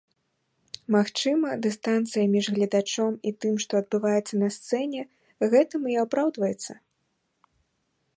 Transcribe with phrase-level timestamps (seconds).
[0.95, 5.01] Магчыма, дыстанцыя між гледачом і тым, што адбываецца на сцэне,
[5.55, 6.71] гэтым і апраўдваецца.